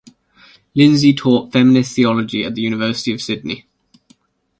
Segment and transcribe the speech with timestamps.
[0.73, 3.67] Lindsay taught feminist theology at the University of Sydney.